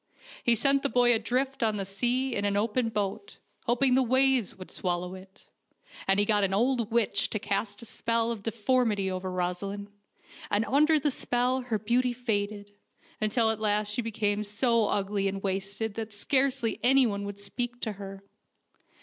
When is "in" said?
2.33-2.43